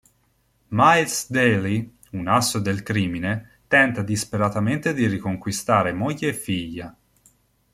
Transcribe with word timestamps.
Miles 0.69 1.29
Daly, 1.29 1.95
un 2.13 2.27
asso 2.27 2.57
del 2.57 2.81
crimine, 2.81 3.59
tenta 3.67 4.01
disperatamente 4.01 4.95
di 4.95 5.05
riconquistare 5.05 5.93
moglie 5.93 6.29
e 6.29 6.33
figlia. 6.33 6.97